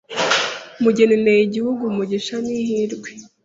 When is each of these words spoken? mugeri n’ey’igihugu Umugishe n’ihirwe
mugeri 0.83 1.15
n’ey’igihugu 1.23 1.81
Umugishe 1.91 2.33
n’ihirwe 2.45 3.09